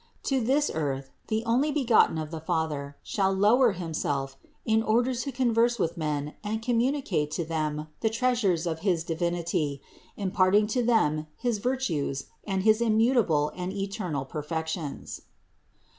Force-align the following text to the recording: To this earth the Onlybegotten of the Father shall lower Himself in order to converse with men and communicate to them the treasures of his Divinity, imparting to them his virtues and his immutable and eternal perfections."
To 0.23 0.41
this 0.43 0.71
earth 0.73 1.11
the 1.27 1.43
Onlybegotten 1.45 2.19
of 2.19 2.31
the 2.31 2.39
Father 2.39 2.97
shall 3.03 3.31
lower 3.31 3.73
Himself 3.73 4.35
in 4.65 4.81
order 4.81 5.13
to 5.13 5.31
converse 5.31 5.77
with 5.77 5.95
men 5.95 6.33
and 6.43 6.59
communicate 6.63 7.29
to 7.33 7.45
them 7.45 7.85
the 7.99 8.09
treasures 8.09 8.65
of 8.65 8.79
his 8.79 9.03
Divinity, 9.03 9.79
imparting 10.17 10.65
to 10.73 10.81
them 10.81 11.27
his 11.35 11.59
virtues 11.59 12.25
and 12.45 12.63
his 12.63 12.81
immutable 12.81 13.51
and 13.55 13.71
eternal 13.73 14.25
perfections." 14.25 15.21